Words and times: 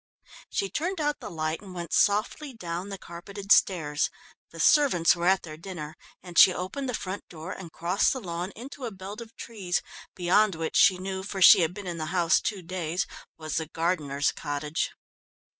She 0.49 0.67
turned 0.67 0.99
out 0.99 1.19
the 1.19 1.29
light 1.29 1.61
and 1.61 1.75
went 1.75 1.93
softly 1.93 2.55
down 2.55 2.89
the 2.89 2.97
carpeted 2.97 3.51
stairs. 3.51 4.09
The 4.49 4.59
servants 4.59 5.15
were 5.15 5.27
at 5.27 5.43
their 5.43 5.57
dinner, 5.57 5.95
and 6.23 6.39
she 6.39 6.51
opened 6.51 6.89
the 6.89 6.95
front 6.95 7.29
door 7.29 7.51
and 7.51 7.71
crossed 7.71 8.11
the 8.11 8.19
lawn 8.19 8.49
into 8.55 8.85
a 8.85 8.91
belt 8.91 9.21
of 9.21 9.35
trees, 9.35 9.83
beyond 10.15 10.55
which 10.55 10.75
she 10.75 10.97
knew, 10.97 11.21
for 11.21 11.39
she 11.39 11.59
had 11.61 11.75
been 11.75 11.85
in 11.85 11.97
the 11.99 12.07
house 12.07 12.39
two 12.41 12.63
days, 12.63 13.05
was 13.37 13.57
the 13.57 13.67
gardener's 13.67 14.31
cottage. 14.31 14.89